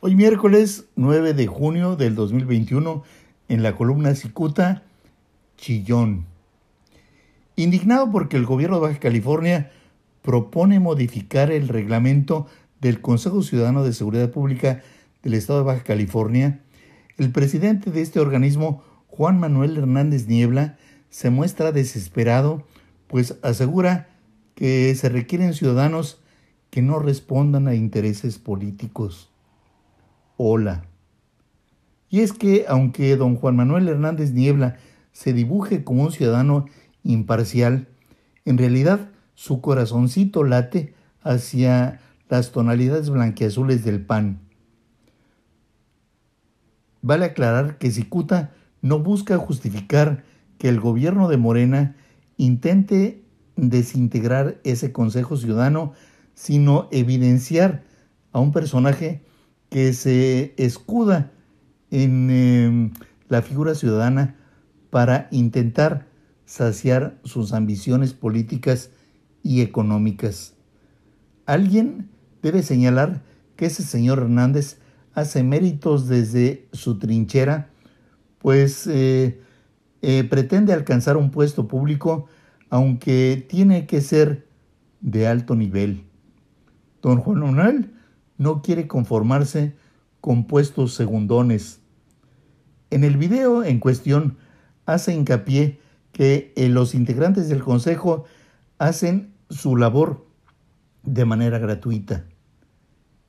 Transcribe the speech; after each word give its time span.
Hoy 0.00 0.14
miércoles 0.14 0.84
9 0.96 1.32
de 1.32 1.46
junio 1.46 1.96
del 1.96 2.14
2021 2.14 3.02
en 3.48 3.62
la 3.62 3.74
columna 3.74 4.14
Cicuta, 4.14 4.82
Chillón. 5.56 6.26
Indignado 7.56 8.10
porque 8.12 8.36
el 8.36 8.44
gobierno 8.44 8.76
de 8.76 8.88
Baja 8.88 9.00
California 9.00 9.72
propone 10.20 10.80
modificar 10.80 11.50
el 11.50 11.68
reglamento 11.68 12.46
del 12.78 13.00
Consejo 13.00 13.42
Ciudadano 13.42 13.84
de 13.84 13.94
Seguridad 13.94 14.30
Pública 14.30 14.82
del 15.22 15.32
Estado 15.32 15.60
de 15.60 15.64
Baja 15.64 15.82
California, 15.82 16.60
el 17.16 17.32
presidente 17.32 17.90
de 17.90 18.02
este 18.02 18.20
organismo, 18.20 18.84
Juan 19.06 19.40
Manuel 19.40 19.78
Hernández 19.78 20.26
Niebla, 20.26 20.76
se 21.08 21.30
muestra 21.30 21.72
desesperado, 21.72 22.66
pues 23.06 23.36
asegura 23.40 24.10
que 24.56 24.94
se 24.94 25.08
requieren 25.08 25.54
ciudadanos 25.54 26.20
que 26.68 26.82
no 26.82 26.98
respondan 26.98 27.66
a 27.66 27.74
intereses 27.74 28.38
políticos. 28.38 29.30
Hola. 30.38 30.84
Y 32.10 32.20
es 32.20 32.34
que 32.34 32.66
aunque 32.68 33.16
don 33.16 33.36
Juan 33.36 33.56
Manuel 33.56 33.88
Hernández 33.88 34.32
Niebla 34.32 34.76
se 35.12 35.32
dibuje 35.32 35.82
como 35.82 36.02
un 36.02 36.12
ciudadano 36.12 36.66
imparcial, 37.02 37.88
en 38.44 38.58
realidad 38.58 39.08
su 39.34 39.62
corazoncito 39.62 40.44
late 40.44 40.94
hacia 41.22 42.00
las 42.28 42.52
tonalidades 42.52 43.08
blanqueazules 43.08 43.82
del 43.82 44.04
pan. 44.04 44.40
Vale 47.00 47.24
aclarar 47.24 47.78
que 47.78 47.90
Cicuta 47.90 48.52
no 48.82 48.98
busca 48.98 49.38
justificar 49.38 50.24
que 50.58 50.68
el 50.68 50.80
gobierno 50.80 51.28
de 51.28 51.38
Morena 51.38 51.96
intente 52.36 53.22
desintegrar 53.56 54.60
ese 54.64 54.92
Consejo 54.92 55.36
Ciudadano, 55.38 55.92
sino 56.34 56.88
evidenciar 56.90 57.84
a 58.32 58.40
un 58.40 58.52
personaje 58.52 59.24
que 59.76 59.92
se 59.92 60.54
escuda 60.56 61.32
en 61.90 62.30
em, 62.30 62.92
la 63.28 63.42
figura 63.42 63.74
ciudadana 63.74 64.34
para 64.88 65.28
intentar 65.30 66.06
saciar 66.46 67.18
sus 67.24 67.52
ambiciones 67.52 68.14
políticas 68.14 68.88
y 69.42 69.60
económicas. 69.60 70.54
Alguien 71.44 72.08
debe 72.40 72.62
señalar 72.62 73.22
que 73.56 73.66
ese 73.66 73.82
señor 73.82 74.20
Hernández 74.20 74.78
hace 75.12 75.42
méritos 75.42 76.08
desde 76.08 76.66
su 76.72 76.98
trinchera, 76.98 77.68
pues 78.38 78.86
eh, 78.86 79.42
eh, 80.00 80.24
pretende 80.24 80.72
alcanzar 80.72 81.18
un 81.18 81.30
puesto 81.30 81.68
público, 81.68 82.28
aunque 82.70 83.46
tiene 83.46 83.86
que 83.86 84.00
ser 84.00 84.48
de 85.02 85.26
alto 85.26 85.54
nivel. 85.54 86.06
Don 87.02 87.18
Juan 87.20 87.40
Manuel 87.40 87.95
no 88.38 88.62
quiere 88.62 88.86
conformarse 88.86 89.74
con 90.20 90.46
puestos 90.46 90.94
segundones. 90.94 91.80
En 92.90 93.04
el 93.04 93.16
video 93.16 93.64
en 93.64 93.80
cuestión 93.80 94.38
hace 94.86 95.14
hincapié 95.14 95.80
que 96.12 96.52
eh, 96.56 96.68
los 96.68 96.94
integrantes 96.94 97.48
del 97.48 97.62
Consejo 97.62 98.24
hacen 98.78 99.34
su 99.50 99.76
labor 99.76 100.26
de 101.02 101.24
manera 101.24 101.58
gratuita. 101.58 102.24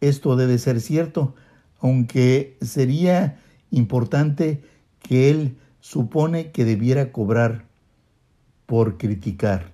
Esto 0.00 0.36
debe 0.36 0.58
ser 0.58 0.80
cierto, 0.80 1.34
aunque 1.80 2.56
sería 2.60 3.40
importante 3.70 4.62
que 5.00 5.30
él 5.30 5.58
supone 5.80 6.50
que 6.50 6.64
debiera 6.64 7.12
cobrar 7.12 7.66
por 8.66 8.96
criticar. 8.96 9.72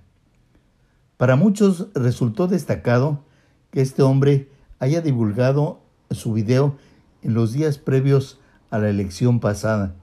Para 1.17 1.35
muchos 1.35 1.87
resultó 1.93 2.47
destacado 2.47 3.23
que 3.71 3.81
este 3.81 4.01
hombre 4.01 4.49
haya 4.81 5.01
divulgado 5.01 5.79
su 6.09 6.33
video 6.33 6.75
en 7.21 7.35
los 7.35 7.53
días 7.53 7.77
previos 7.77 8.39
a 8.71 8.79
la 8.79 8.89
elección 8.89 9.39
pasada. 9.39 9.93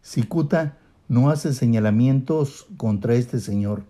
Cicuta 0.00 0.78
no 1.08 1.28
hace 1.28 1.52
señalamientos 1.52 2.68
contra 2.76 3.14
este 3.14 3.40
señor. 3.40 3.82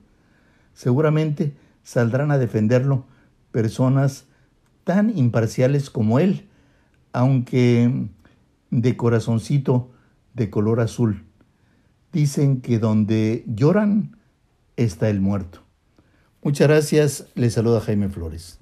Seguramente 0.72 1.54
saldrán 1.82 2.30
a 2.30 2.38
defenderlo 2.38 3.04
personas 3.50 4.24
tan 4.84 5.16
imparciales 5.16 5.90
como 5.90 6.18
él, 6.18 6.48
aunque 7.12 8.08
de 8.70 8.96
corazoncito 8.96 9.90
de 10.32 10.48
color 10.48 10.80
azul. 10.80 11.26
Dicen 12.10 12.62
que 12.62 12.78
donde 12.78 13.44
lloran 13.46 14.16
está 14.76 15.10
el 15.10 15.20
muerto. 15.20 15.60
Muchas 16.42 16.68
gracias, 16.68 17.26
les 17.34 17.52
saluda 17.52 17.82
Jaime 17.82 18.08
Flores. 18.08 18.61